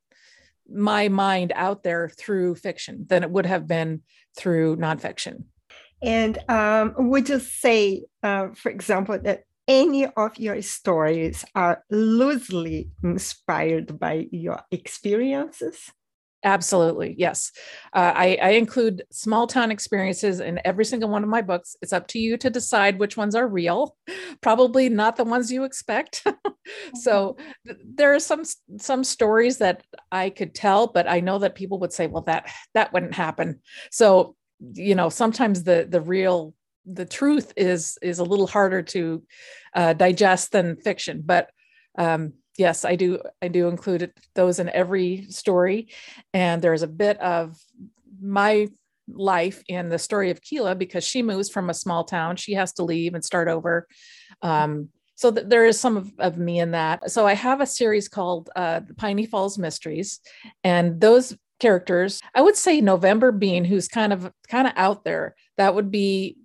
my 0.69 1.07
mind 1.07 1.53
out 1.55 1.83
there 1.83 2.09
through 2.09 2.55
fiction 2.55 3.05
than 3.07 3.23
it 3.23 3.31
would 3.31 3.45
have 3.45 3.65
been 3.65 4.01
through 4.35 4.75
nonfiction. 4.75 5.45
And 6.03 6.37
um, 6.49 6.95
would 6.97 7.29
you 7.29 7.39
say, 7.39 8.03
uh, 8.23 8.49
for 8.55 8.69
example, 8.69 9.17
that 9.23 9.43
any 9.65 10.05
of 10.05 10.37
your 10.37 10.61
stories 10.61 11.45
are 11.55 11.85
loosely 11.89 12.89
inspired 13.01 13.97
by 13.97 14.27
your 14.31 14.59
experiences? 14.69 15.93
Absolutely, 16.43 17.15
yes. 17.17 17.51
Uh, 17.93 18.13
I, 18.15 18.37
I 18.41 18.49
include 18.51 19.03
small 19.11 19.45
town 19.45 19.71
experiences 19.71 20.39
in 20.39 20.59
every 20.63 20.85
single 20.85 21.09
one 21.09 21.21
of 21.21 21.29
my 21.29 21.41
books. 21.41 21.75
It's 21.81 21.91
up 21.91 22.07
to 22.09 22.19
you 22.19 22.37
to 22.37 22.49
decide 22.49 22.97
which 22.97 23.17
ones 23.17 23.35
are 23.35 23.45
real. 23.47 23.97
Probably 24.41 24.87
not 24.87 25.17
the 25.17 25.25
ones 25.25 25.51
you 25.51 25.65
expect. 25.65 26.25
so 26.95 27.35
th- 27.67 27.79
there 27.83 28.15
are 28.15 28.19
some 28.21 28.43
some 28.77 29.03
stories 29.03 29.57
that 29.57 29.83
I 30.13 30.29
could 30.29 30.55
tell, 30.55 30.87
but 30.87 31.09
I 31.09 31.19
know 31.19 31.39
that 31.39 31.55
people 31.55 31.79
would 31.79 31.91
say, 31.91 32.07
"Well, 32.07 32.23
that 32.23 32.49
that 32.73 32.93
wouldn't 32.93 33.15
happen." 33.15 33.59
So 33.91 34.37
you 34.73 34.95
know, 34.95 35.09
sometimes 35.09 35.63
the 35.63 35.87
the 35.89 36.01
real 36.01 36.53
the 36.85 37.05
truth 37.05 37.51
is 37.57 37.97
is 38.01 38.19
a 38.19 38.23
little 38.23 38.47
harder 38.47 38.81
to 38.81 39.23
uh, 39.75 39.91
digest 39.93 40.53
than 40.53 40.77
fiction, 40.77 41.21
but 41.25 41.49
um, 41.97 42.33
yes, 42.59 42.85
I 42.85 42.95
do. 42.95 43.19
I 43.41 43.47
do 43.47 43.67
include 43.67 44.11
those 44.35 44.59
in 44.59 44.69
every 44.69 45.27
story, 45.29 45.89
and 46.33 46.61
there's 46.61 46.83
a 46.83 46.87
bit 46.87 47.19
of 47.19 47.57
my 48.21 48.67
life 49.07 49.63
in 49.67 49.89
the 49.89 49.97
story 49.97 50.29
of 50.29 50.41
Keela 50.41 50.75
because 50.75 51.03
she 51.03 51.23
moves 51.23 51.49
from 51.49 51.69
a 51.69 51.73
small 51.73 52.03
town. 52.03 52.35
She 52.35 52.53
has 52.53 52.73
to 52.73 52.83
leave 52.83 53.15
and 53.15 53.25
start 53.25 53.47
over. 53.47 53.87
Um, 54.41 54.89
so 55.15 55.31
th- 55.31 55.47
there 55.47 55.65
is 55.65 55.79
some 55.79 55.97
of, 55.97 56.11
of 56.19 56.37
me 56.37 56.59
in 56.59 56.71
that. 56.71 57.09
So 57.09 57.25
I 57.25 57.33
have 57.33 57.61
a 57.61 57.65
series 57.65 58.07
called 58.07 58.49
uh, 58.55 58.81
the 58.81 58.93
Piney 58.93 59.25
Falls 59.25 59.57
Mysteries, 59.57 60.19
and 60.63 61.01
those 61.01 61.35
characters, 61.59 62.21
I 62.35 62.41
would 62.41 62.55
say 62.55 62.81
November 62.81 63.31
Bean, 63.31 63.65
who's 63.65 63.87
kind 63.87 64.13
of 64.13 64.31
kind 64.47 64.67
of 64.67 64.73
out 64.75 65.03
there. 65.03 65.35
That 65.57 65.75
would 65.75 65.91
be 65.91 66.37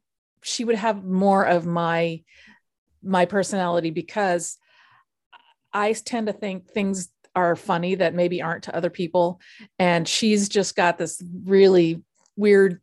she 0.43 0.65
would 0.65 0.77
have 0.77 1.05
more 1.05 1.45
of 1.45 1.67
my 1.67 2.23
my 3.03 3.27
personality 3.27 3.91
because 3.91 4.57
I 5.75 5.93
tend 5.93 6.29
to 6.29 6.33
think 6.33 6.71
things 6.71 7.09
are 7.37 7.57
funny 7.57 7.97
that 7.97 8.15
maybe 8.15 8.41
aren't 8.41 8.65
to 8.65 8.77
other 8.77 8.91
people. 8.91 9.41
And 9.79 10.07
she's 10.07 10.49
just 10.49 10.77
got 10.77 10.99
this 10.99 11.23
really 11.45 12.03
weird 12.37 12.81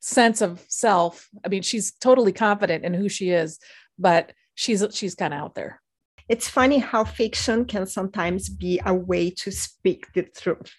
sense 0.00 0.40
of 0.40 0.64
self. 0.68 1.28
I 1.44 1.48
mean, 1.48 1.62
she's 1.62 1.92
totally 1.92 2.32
confident 2.32 2.84
in 2.84 2.94
who 2.94 3.08
she 3.08 3.30
is, 3.30 3.58
but 3.98 4.32
she's 4.54 4.84
she's 4.92 5.14
kind 5.14 5.32
of 5.32 5.40
out 5.40 5.54
there. 5.54 5.80
It's 6.28 6.48
funny 6.48 6.78
how 6.78 7.04
fiction 7.04 7.64
can 7.64 7.86
sometimes 7.86 8.48
be 8.48 8.80
a 8.84 8.94
way 8.94 9.30
to 9.30 9.50
speak 9.50 10.12
the 10.14 10.22
truth. 10.22 10.74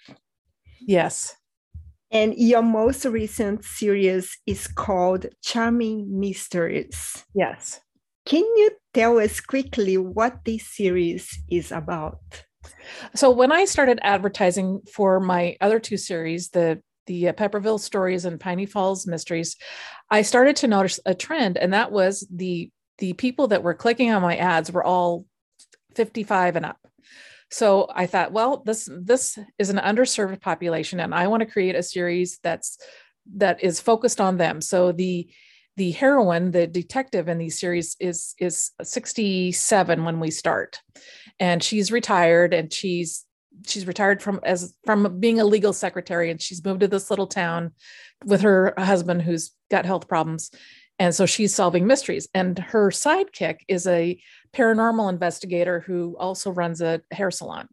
Yes. 0.81 1.35
And 2.11 2.35
your 2.37 2.61
most 2.61 3.05
recent 3.05 3.63
series 3.63 4.37
is 4.45 4.67
called 4.67 5.25
Charming 5.41 6.19
Mysteries. 6.19 7.23
Yes. 7.33 7.81
Can 8.25 8.43
you 8.43 8.71
tell 8.93 9.19
us 9.19 9.39
quickly 9.39 9.97
what 9.97 10.45
this 10.45 10.67
series 10.67 11.39
is 11.49 11.71
about? 11.71 12.19
So 13.15 13.31
when 13.31 13.51
I 13.51 13.65
started 13.65 13.99
advertising 14.01 14.81
for 14.91 15.19
my 15.19 15.57
other 15.61 15.79
two 15.79 15.97
series, 15.97 16.49
the 16.49 16.81
the 17.05 17.29
uh, 17.29 17.33
Pepperville 17.33 17.79
Stories 17.79 18.23
and 18.23 18.39
Piney 18.39 18.65
Falls 18.65 19.05
Mysteries, 19.05 19.57
I 20.09 20.21
started 20.21 20.55
to 20.57 20.67
notice 20.67 21.01
a 21.05 21.13
trend, 21.13 21.57
and 21.57 21.73
that 21.73 21.91
was 21.91 22.25
the 22.33 22.71
the 22.99 23.13
people 23.13 23.47
that 23.47 23.63
were 23.63 23.73
clicking 23.73 24.11
on 24.11 24.21
my 24.21 24.37
ads 24.37 24.71
were 24.71 24.83
all 24.83 25.25
55 25.95 26.55
and 26.55 26.65
up. 26.65 26.77
So 27.51 27.87
I 27.93 28.05
thought, 28.05 28.31
well, 28.31 28.63
this 28.65 28.89
this 28.91 29.37
is 29.59 29.69
an 29.69 29.77
underserved 29.77 30.41
population, 30.41 30.99
and 30.99 31.13
I 31.13 31.27
want 31.27 31.41
to 31.41 31.51
create 31.51 31.75
a 31.75 31.83
series 31.83 32.39
that's 32.41 32.77
that 33.35 33.63
is 33.63 33.79
focused 33.79 34.21
on 34.21 34.37
them. 34.37 34.61
So 34.61 34.91
the 34.91 35.27
the 35.75 35.91
heroine, 35.91 36.51
the 36.51 36.67
detective 36.67 37.27
in 37.27 37.37
these 37.37 37.59
series, 37.59 37.95
is 37.99 38.35
is 38.39 38.71
67 38.81 40.03
when 40.03 40.19
we 40.19 40.31
start, 40.31 40.81
and 41.39 41.63
she's 41.63 41.91
retired, 41.91 42.53
and 42.53 42.71
she's 42.71 43.25
she's 43.67 43.87
retired 43.87 44.21
from 44.21 44.39
as 44.43 44.75
from 44.85 45.19
being 45.19 45.39
a 45.39 45.45
legal 45.45 45.73
secretary, 45.73 46.29
and 46.29 46.41
she's 46.41 46.63
moved 46.63 46.81
to 46.81 46.87
this 46.87 47.09
little 47.09 47.27
town 47.27 47.71
with 48.25 48.41
her 48.41 48.73
husband 48.77 49.21
who's 49.21 49.51
got 49.71 49.85
health 49.85 50.07
problems, 50.07 50.51
and 50.99 51.13
so 51.13 51.25
she's 51.25 51.55
solving 51.55 51.87
mysteries. 51.87 52.27
And 52.33 52.57
her 52.57 52.89
sidekick 52.89 53.57
is 53.67 53.87
a 53.87 54.21
paranormal 54.53 55.09
investigator 55.09 55.79
who 55.79 56.15
also 56.19 56.51
runs 56.51 56.81
a 56.81 57.01
hair 57.11 57.31
salon. 57.31 57.67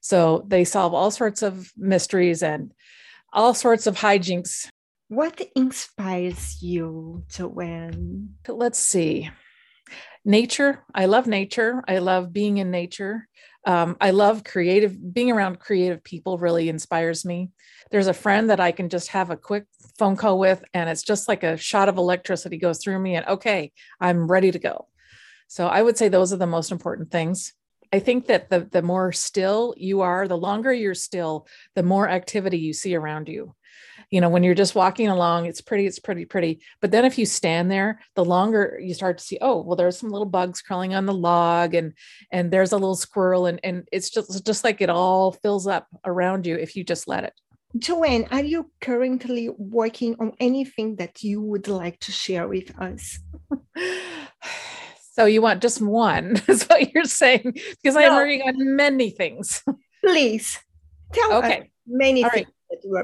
So 0.00 0.44
they 0.46 0.64
solve 0.64 0.94
all 0.94 1.10
sorts 1.10 1.42
of 1.42 1.72
mysteries 1.76 2.42
and 2.42 2.72
all 3.32 3.54
sorts 3.54 3.86
of 3.86 3.96
hijinks 3.96 4.68
What 5.08 5.40
inspires 5.54 6.62
you, 6.62 7.24
Joann? 7.28 8.28
let's 8.48 8.78
see. 8.78 9.30
Nature. 10.24 10.82
I 10.94 11.04
love 11.04 11.26
nature. 11.26 11.84
I 11.86 11.98
love 11.98 12.32
being 12.32 12.56
in 12.56 12.70
nature. 12.70 13.28
Um, 13.66 13.96
i 13.98 14.10
love 14.10 14.44
creative 14.44 14.94
being 15.14 15.30
around 15.30 15.58
creative 15.58 16.04
people 16.04 16.38
really 16.38 16.68
inspires 16.68 17.24
me. 17.24 17.50
There's 17.90 18.06
a 18.06 18.14
friend 18.14 18.50
that 18.50 18.60
i 18.60 18.72
can 18.72 18.88
just 18.88 19.08
have 19.08 19.30
a 19.30 19.36
quick 19.36 19.66
phone 19.98 20.16
call 20.16 20.38
with 20.38 20.64
and 20.72 20.88
it's 20.88 21.02
just 21.02 21.28
like 21.28 21.42
a 21.42 21.56
shot 21.56 21.88
of 21.88 21.96
electricity 21.96 22.56
goes 22.56 22.78
through 22.78 22.98
me 22.98 23.14
and 23.16 23.26
okay 23.26 23.72
i'm 24.00 24.26
ready 24.26 24.50
to 24.50 24.58
go. 24.58 24.88
So 25.48 25.66
i 25.66 25.82
would 25.82 25.98
say 25.98 26.08
those 26.08 26.32
are 26.32 26.38
the 26.38 26.46
most 26.46 26.72
important 26.72 27.10
things. 27.10 27.52
I 27.92 28.00
think 28.00 28.26
that 28.26 28.50
the, 28.50 28.68
the 28.70 28.82
more 28.82 29.12
still 29.12 29.74
you 29.76 30.00
are 30.00 30.26
the 30.26 30.36
longer 30.36 30.72
you're 30.72 30.94
still 30.94 31.46
the 31.74 31.82
more 31.82 32.08
activity 32.08 32.58
you 32.58 32.72
see 32.72 32.94
around 32.94 33.28
you 33.28 33.54
you 34.10 34.20
know 34.20 34.28
when 34.28 34.42
you're 34.42 34.54
just 34.54 34.74
walking 34.74 35.08
along 35.08 35.46
it's 35.46 35.60
pretty 35.60 35.86
it's 35.86 35.98
pretty 35.98 36.24
pretty 36.24 36.60
but 36.80 36.90
then 36.90 37.04
if 37.04 37.18
you 37.18 37.26
stand 37.26 37.70
there 37.70 38.00
the 38.14 38.24
longer 38.24 38.78
you 38.82 38.94
start 38.94 39.18
to 39.18 39.24
see 39.24 39.38
oh 39.40 39.60
well 39.62 39.76
there's 39.76 39.98
some 39.98 40.10
little 40.10 40.26
bugs 40.26 40.62
crawling 40.62 40.94
on 40.94 41.06
the 41.06 41.14
log 41.14 41.74
and 41.74 41.92
and 42.30 42.50
there's 42.50 42.72
a 42.72 42.76
little 42.76 42.96
squirrel 42.96 43.46
and 43.46 43.60
and 43.62 43.88
it's 43.92 44.10
just 44.10 44.44
just 44.46 44.64
like 44.64 44.80
it 44.80 44.90
all 44.90 45.32
fills 45.32 45.66
up 45.66 45.86
around 46.04 46.46
you 46.46 46.56
if 46.56 46.76
you 46.76 46.84
just 46.84 47.08
let 47.08 47.24
it 47.24 47.32
Joann, 47.76 48.28
are 48.30 48.44
you 48.44 48.70
currently 48.80 49.48
working 49.48 50.14
on 50.20 50.32
anything 50.38 50.94
that 50.96 51.24
you 51.24 51.42
would 51.42 51.66
like 51.66 51.98
to 52.00 52.12
share 52.12 52.46
with 52.46 52.72
us? 52.78 53.18
So 55.14 55.26
you 55.26 55.42
want 55.42 55.62
just 55.62 55.80
one, 55.80 56.42
is 56.48 56.64
what 56.64 56.92
you're 56.92 57.04
saying? 57.04 57.52
Because 57.80 57.96
I'm 57.96 58.16
working 58.16 58.42
on 58.42 58.74
many 58.74 59.10
things. 59.10 59.62
Please 60.04 60.58
tell 61.12 61.34
us 61.34 61.44
Okay. 61.44 61.70
many 61.86 62.24
All 62.24 62.30
things 62.30 62.48
are 62.48 62.53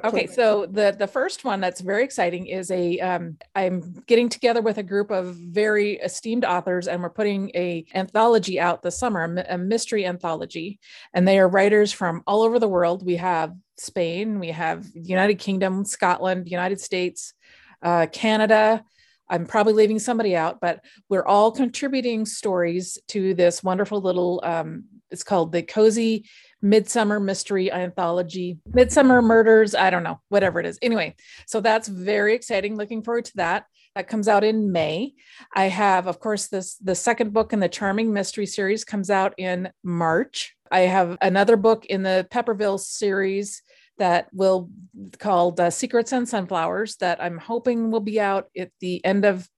Okay, 0.05 0.27
so 0.27 0.67
the 0.67 0.95
the 0.99 1.07
first 1.07 1.45
one 1.45 1.61
that's 1.61 1.81
very 1.81 2.05
exciting 2.05 2.47
is 2.47 2.71
a 2.71 2.99
um, 3.01 3.37
I'm 3.55 4.03
getting 4.07 4.29
together 4.29 4.63
with 4.63 4.79
a 4.79 4.83
group 4.83 5.11
of 5.11 5.37
very 5.37 5.95
esteemed 5.95 6.45
authors, 6.45 6.89
and 6.89 7.03
we're 7.03 7.11
putting 7.11 7.51
a 7.55 7.85
anthology 7.95 8.59
out 8.59 8.83
this 8.83 8.99
summer, 8.99 9.25
a 9.25 9.55
a 9.55 9.59
mystery 9.59 10.07
anthology, 10.07 10.81
and 11.15 11.27
they 11.27 11.39
are 11.39 11.49
writers 11.49 11.93
from 11.93 12.23
all 12.27 12.43
over 12.43 12.59
the 12.59 12.69
world. 12.69 13.05
We 13.05 13.17
have 13.17 13.55
Spain, 13.77 14.39
we 14.41 14.49
have 14.49 14.87
United 14.95 15.39
Kingdom, 15.39 15.85
Scotland, 15.85 16.51
United 16.51 16.81
States, 16.81 17.35
uh, 17.83 18.07
Canada. 18.13 18.85
I'm 19.29 19.47
probably 19.47 19.75
leaving 19.75 20.01
somebody 20.01 20.35
out, 20.35 20.61
but 20.61 20.85
we're 21.09 21.25
all 21.25 21.53
contributing 21.53 22.27
stories 22.27 22.99
to 23.09 23.35
this 23.35 23.63
wonderful 23.63 24.01
little. 24.01 24.41
Um, 24.45 24.85
it's 25.11 25.25
called 25.25 25.53
the 25.53 25.63
Cozy 25.63 26.27
Midsummer 26.63 27.21
Mystery 27.21 27.73
Anthology, 27.73 28.59
Midsummer 28.67 29.23
Murders. 29.23 29.75
I 29.75 29.91
don't 29.91 30.03
know, 30.03 30.21
whatever 30.29 30.61
it 30.61 30.67
is. 30.67 30.79
Anyway, 30.83 31.15
so 31.47 31.61
that's 31.61 31.89
very 31.89 32.35
exciting. 32.35 32.77
Looking 32.77 33.03
forward 33.03 33.27
to 33.27 33.37
that. 33.37 33.65
That 33.97 34.09
comes 34.09 34.29
out 34.29 34.45
in 34.45 34.71
May. 34.71 35.15
I 35.55 35.65
have, 35.65 36.07
of 36.07 36.21
course, 36.21 36.47
this 36.47 36.77
the 36.77 36.95
second 36.95 37.33
book 37.33 37.53
in 37.53 37.59
the 37.59 37.69
Charming 37.69 38.13
Mystery 38.13 38.47
series 38.47 38.85
comes 38.85 39.11
out 39.11 39.35
in 39.37 39.71
March. 39.83 40.55
I 40.71 40.81
have 40.81 41.19
another 41.21 41.57
book 41.57 41.87
in 41.87 42.05
the 42.05 42.27
Pepperville 42.31 42.79
series 42.79 43.63
that 43.99 44.29
will 44.33 44.71
called 45.19 45.59
uh, 45.59 45.71
Secrets 45.71 46.13
and 46.13 46.29
Sunflowers 46.29 46.97
that 46.97 47.21
I'm 47.23 47.39
hoping 47.39 47.91
will 47.91 48.01
be 48.01 48.21
out 48.21 48.49
at 48.57 48.71
the 48.81 49.05
end 49.05 49.25
of 49.25 49.49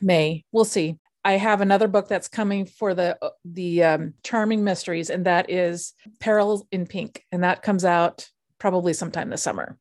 May. 0.00 0.44
We'll 0.52 0.64
see. 0.64 0.98
I 1.24 1.32
have 1.34 1.60
another 1.60 1.88
book 1.88 2.08
that's 2.08 2.28
coming 2.28 2.66
for 2.66 2.94
the 2.94 3.18
the 3.44 3.84
um, 3.84 4.14
Charming 4.24 4.64
Mysteries, 4.64 5.10
and 5.10 5.26
that 5.26 5.50
is 5.50 5.94
Perils 6.20 6.64
in 6.72 6.86
Pink, 6.86 7.24
and 7.30 7.44
that 7.44 7.62
comes 7.62 7.84
out 7.84 8.28
probably 8.58 8.92
sometime 8.92 9.30
this 9.30 9.42
summer. 9.42 9.78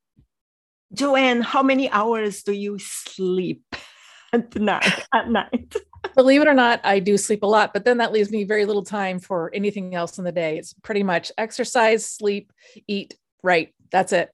Joann, 0.93 1.41
how 1.41 1.63
many 1.63 1.89
hours 1.89 2.43
do 2.43 2.51
you 2.51 2.77
sleep 2.79 3.63
at 4.33 4.55
night? 4.55 5.05
At 5.13 5.29
night? 5.29 5.75
Believe 6.15 6.41
it 6.41 6.47
or 6.47 6.53
not, 6.53 6.81
I 6.83 6.99
do 6.99 7.17
sleep 7.17 7.43
a 7.43 7.47
lot, 7.47 7.73
but 7.73 7.85
then 7.85 7.99
that 7.99 8.11
leaves 8.11 8.31
me 8.31 8.43
very 8.43 8.65
little 8.65 8.83
time 8.83 9.19
for 9.19 9.51
anything 9.53 9.95
else 9.95 10.17
in 10.17 10.25
the 10.25 10.31
day. 10.31 10.57
It's 10.57 10.73
pretty 10.73 11.03
much 11.03 11.31
exercise, 11.37 12.05
sleep, 12.05 12.51
eat, 12.87 13.15
write. 13.43 13.73
That's 13.91 14.11
it. 14.11 14.29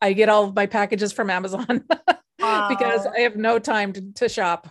I 0.00 0.12
get 0.14 0.28
all 0.28 0.44
of 0.44 0.54
my 0.54 0.66
packages 0.66 1.12
from 1.12 1.28
Amazon 1.28 1.84
because 2.38 3.06
I 3.06 3.20
have 3.20 3.36
no 3.36 3.58
time 3.58 3.92
to, 3.92 4.12
to 4.14 4.28
shop. 4.28 4.68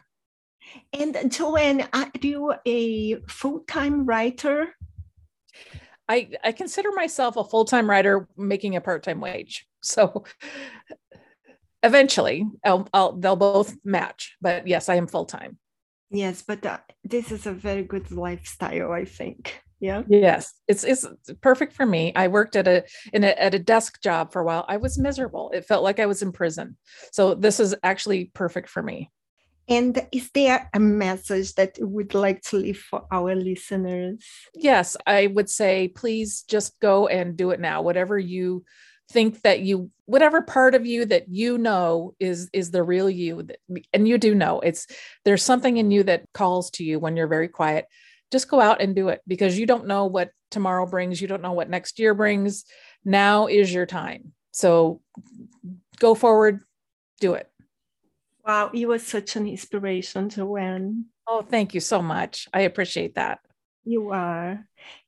And 0.93 1.15
Joann, 1.15 1.87
are 1.93 2.11
you 2.21 2.53
a 2.65 3.15
full-time 3.27 4.05
writer? 4.05 4.75
I, 6.07 6.29
I 6.43 6.51
consider 6.51 6.91
myself 6.91 7.37
a 7.37 7.43
full 7.43 7.65
time 7.65 7.89
writer 7.89 8.27
making 8.35 8.75
a 8.75 8.81
part 8.81 9.03
time 9.03 9.21
wage. 9.21 9.65
So 9.81 10.25
eventually 11.83 12.45
I'll, 12.65 12.85
I'll, 12.93 13.13
they'll 13.13 13.37
both 13.37 13.77
match. 13.85 14.35
But 14.41 14.67
yes, 14.67 14.89
I 14.89 14.95
am 14.95 15.07
full 15.07 15.25
time. 15.25 15.57
Yes, 16.09 16.41
but 16.41 16.65
uh, 16.65 16.79
this 17.03 17.31
is 17.31 17.45
a 17.45 17.53
very 17.53 17.83
good 17.83 18.11
lifestyle, 18.11 18.91
I 18.91 19.05
think. 19.05 19.61
Yeah. 19.79 20.03
Yes, 20.09 20.53
it's 20.67 20.83
it's 20.83 21.07
perfect 21.39 21.73
for 21.73 21.85
me. 21.85 22.11
I 22.13 22.27
worked 22.27 22.57
at 22.57 22.67
a 22.67 22.83
in 23.13 23.23
a 23.23 23.27
at 23.27 23.55
a 23.55 23.59
desk 23.59 24.01
job 24.01 24.33
for 24.33 24.41
a 24.41 24.45
while. 24.45 24.65
I 24.67 24.75
was 24.77 24.97
miserable. 24.97 25.51
It 25.53 25.65
felt 25.65 25.83
like 25.83 26.01
I 26.01 26.05
was 26.05 26.21
in 26.21 26.33
prison. 26.33 26.75
So 27.13 27.33
this 27.33 27.61
is 27.61 27.75
actually 27.83 28.25
perfect 28.33 28.67
for 28.67 28.83
me. 28.83 29.09
And 29.69 30.07
is 30.11 30.31
there 30.33 30.67
a 30.73 30.79
message 30.79 31.53
that 31.53 31.77
you 31.77 31.87
would 31.87 32.15
like 32.15 32.41
to 32.43 32.57
leave 32.57 32.79
for 32.79 33.05
our 33.11 33.35
listeners? 33.35 34.25
Yes, 34.55 34.97
I 35.05 35.27
would 35.27 35.49
say 35.49 35.89
please 35.89 36.41
just 36.41 36.79
go 36.79 37.07
and 37.07 37.37
do 37.37 37.51
it 37.51 37.59
now. 37.59 37.83
Whatever 37.83 38.17
you 38.17 38.65
think 39.11 39.41
that 39.41 39.61
you 39.61 39.91
whatever 40.05 40.41
part 40.41 40.75
of 40.75 40.85
you 40.85 41.05
that 41.05 41.29
you 41.29 41.57
know 41.57 42.15
is 42.19 42.49
is 42.51 42.71
the 42.71 42.83
real 42.83 43.09
you 43.09 43.47
and 43.91 44.07
you 44.07 44.19
do 44.19 44.35
know 44.35 44.59
it's 44.59 44.85
there's 45.25 45.41
something 45.41 45.77
in 45.77 45.89
you 45.89 46.03
that 46.03 46.25
calls 46.31 46.69
to 46.69 46.83
you 46.83 46.99
when 46.99 47.15
you're 47.15 47.27
very 47.27 47.47
quiet. 47.47 47.85
Just 48.31 48.49
go 48.49 48.59
out 48.59 48.81
and 48.81 48.95
do 48.95 49.09
it 49.09 49.21
because 49.27 49.57
you 49.57 49.65
don't 49.65 49.87
know 49.87 50.05
what 50.05 50.31
tomorrow 50.51 50.85
brings. 50.85 51.21
You 51.21 51.27
don't 51.27 51.41
know 51.41 51.53
what 51.53 51.69
next 51.69 51.99
year 51.99 52.13
brings. 52.13 52.65
Now 53.05 53.47
is 53.47 53.71
your 53.71 53.85
time. 53.85 54.33
So 54.51 55.01
go 55.99 56.15
forward 56.15 56.61
do 57.19 57.33
it 57.33 57.49
Wow, 58.49 58.71
you 58.73 58.87
were 58.87 58.97
such 58.97 59.35
an 59.35 59.45
inspiration, 59.47 60.29
Joann. 60.29 61.05
oh 61.27 61.43
thank 61.43 61.75
you 61.75 61.81
so 61.81 62.01
much 62.01 62.47
i 62.59 62.61
appreciate 62.61 63.13
that 63.13 63.37
You 63.85 64.11
are. 64.11 64.65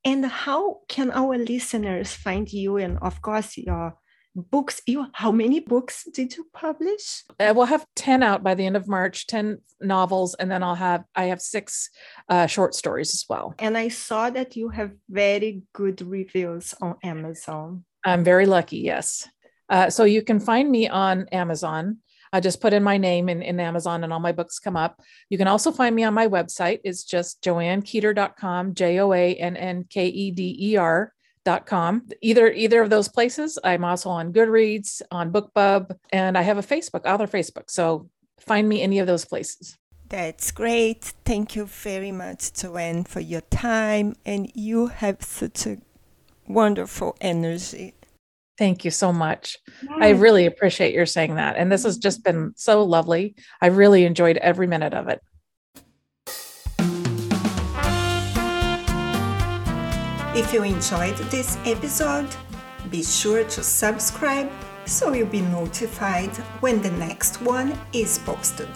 And 0.10 0.26
how 0.26 0.62
can 0.88 1.12
our 1.12 1.38
listeners 1.38 2.10
find 2.26 2.46
you? 2.52 2.78
And 2.78 2.98
of 3.02 3.22
course, 3.22 3.58
your 3.58 3.98
books. 4.36 4.82
You 4.88 5.06
how 5.14 5.32
many 5.32 5.60
books 5.60 5.96
did 6.18 6.30
you 6.38 6.44
publish? 6.54 7.24
I 7.40 7.52
will 7.52 7.70
have 7.74 7.86
10 7.96 8.24
out 8.24 8.42
by 8.44 8.56
the 8.56 8.66
end 8.66 8.78
of 8.78 8.88
March, 8.88 9.28
10 9.28 9.58
novels, 9.82 10.36
and 10.40 10.50
then 10.52 10.64
I'll 10.64 10.82
have 10.90 11.04
I 11.16 11.26
have 11.32 11.42
six 11.42 11.90
uh, 12.30 12.48
short 12.48 12.74
stories 12.76 13.12
as 13.14 13.26
well. 13.30 13.54
And 13.60 13.78
I 13.78 13.90
saw 13.90 14.30
that 14.30 14.56
you 14.56 14.70
have 14.70 14.92
very 15.10 15.62
good 15.74 16.02
reviews 16.02 16.74
on 16.82 16.96
Amazon. 17.04 17.84
I'm 18.06 18.24
very 18.24 18.46
lucky, 18.46 18.78
yes. 18.78 19.28
Uh, 19.70 19.90
so 19.90 20.04
you 20.06 20.22
can 20.24 20.40
find 20.40 20.70
me 20.70 20.90
on 20.90 21.28
Amazon. 21.32 21.98
I 22.34 22.40
just 22.40 22.62
put 22.62 22.74
in 22.74 22.84
my 22.84 22.98
name 22.98 23.30
in, 23.30 23.42
in 23.42 23.60
Amazon 23.60 24.04
and 24.04 24.14
all 24.14 24.20
my 24.20 24.32
books 24.32 24.60
come 24.60 24.78
up. 24.78 25.02
You 25.30 25.38
can 25.38 25.48
also 25.48 25.72
find 25.72 25.96
me 25.96 26.04
on 26.04 26.14
my 26.14 26.28
website. 26.28 26.80
It's 26.84 27.04
just 27.04 27.42
joannkeder.com, 27.44 28.74
J 28.74 29.00
O 29.00 29.14
A 29.14 29.36
N 29.36 29.58
N 29.58 29.86
K 29.90 30.08
E 30.08 30.32
D 30.32 30.56
E 30.60 30.78
R. 30.78 31.14
Dot 31.44 31.66
com. 31.66 32.08
Either 32.22 32.52
either 32.52 32.84
of 32.84 32.92
those 32.92 33.08
places. 33.10 33.58
I'm 33.64 33.84
also 33.84 34.12
on 34.12 34.32
Goodreads, 34.32 35.02
on 35.10 35.32
BookBub, 35.32 35.98
and 36.14 36.38
I 36.38 36.44
have 36.44 36.60
a 36.60 36.62
Facebook, 36.62 37.04
author 37.04 37.26
Facebook. 37.26 37.72
So 37.72 38.12
find 38.40 38.70
me 38.70 38.84
any 38.84 39.00
of 39.00 39.08
those 39.08 39.26
places. 39.26 39.76
That's 40.12 40.52
great. 40.52 41.14
Thank 41.26 41.56
you 41.56 41.66
very 41.66 42.12
much, 42.12 42.52
Joann, 42.54 43.08
for 43.08 43.22
your 43.22 43.42
time. 43.42 44.18
And 44.24 44.52
you 44.54 44.88
have 44.88 45.24
such 45.24 45.66
a 45.66 45.78
wonderful 46.48 47.16
energy. 47.22 47.96
Thank 48.62 48.86
you 48.86 48.92
so 48.92 49.12
much. 49.12 49.58
I 49.90 50.10
really 50.10 50.46
appreciate 50.46 50.94
your 50.94 51.08
saying 51.08 51.34
that. 51.34 51.56
And 51.58 51.72
this 51.72 51.84
has 51.84 51.96
mm-hmm. 51.96 52.02
just 52.04 52.24
been 52.24 52.54
so 52.56 52.84
lovely. 52.84 53.34
I 53.60 53.70
really 53.70 54.06
enjoyed 54.06 54.38
every 54.38 54.68
minute 54.68 54.94
of 54.94 55.08
it. 55.08 55.20
If 60.38 60.54
you 60.54 60.62
enjoyed 60.62 61.18
this 61.32 61.58
episode, 61.66 62.30
be 62.92 63.02
sure 63.02 63.44
to 63.46 63.64
subscribe 63.64 64.52
so 64.86 65.12
you'll 65.12 65.26
be 65.26 65.42
notified 65.42 66.30
when 66.62 66.84
the 66.84 66.92
next 66.92 67.42
one 67.42 67.76
is 67.94 68.20
posted. 68.20 68.70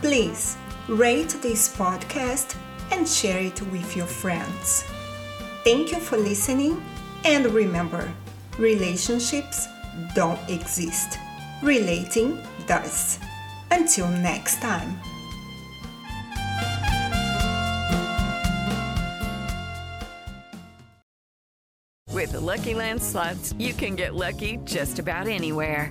Please 0.00 0.56
rate 0.88 1.36
this 1.42 1.68
podcast 1.68 2.56
and 2.92 3.06
share 3.06 3.42
it 3.42 3.60
with 3.70 3.94
your 3.94 4.06
friends. 4.06 4.84
Thank 5.64 5.92
you 5.92 5.98
for 5.98 6.16
listening, 6.16 6.82
and 7.26 7.44
remember 7.52 8.10
relationships 8.58 9.68
don't 10.14 10.40
exist, 10.48 11.18
relating 11.62 12.38
does. 12.66 13.18
Until 13.70 14.08
next 14.08 14.60
time. 14.60 14.98
With 22.12 22.32
the 22.32 22.40
Lucky 22.40 22.74
Land 22.74 23.02
slots, 23.02 23.54
you 23.58 23.74
can 23.74 23.94
get 23.94 24.14
lucky 24.14 24.58
just 24.64 24.98
about 24.98 25.28
anywhere. 25.28 25.90